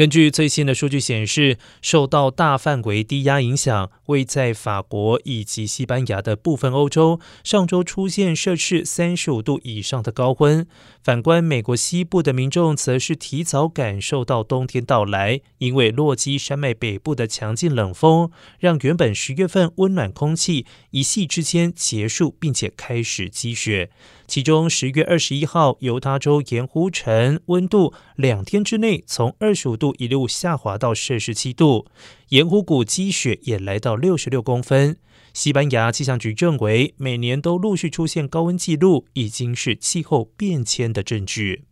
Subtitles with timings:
[0.00, 10.66] 根据最新的数据显示，受到大范围低压影响，位在法国以及西班牙的部分欧洲，上周出现摄氏三十五度以上的高温。
[11.04, 23.90] 反观美国西部的民众，则是提早感受到冬天到来，因为落基山脉北部的强劲冷风，让原本十月份温暖空气一夕之间结束，并且开始积雪。
[24.30, 31.86] 其中，十月二十一号，犹他州盐湖城温度两天之内从二十五度一路下滑到摄氏七度，
[32.28, 34.96] 盐湖谷积雪也来到六十六公分。
[35.34, 41.64] 西班牙气象局认为，每年都陆续出现高温记录，已经是气候变迁的证据。